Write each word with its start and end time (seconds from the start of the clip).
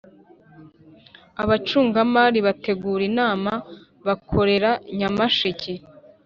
abacungamari 1.43 2.37
bategura 2.47 3.03
inama 3.11 3.51
bakorera 4.07 4.71
nyamasheke 4.97 5.73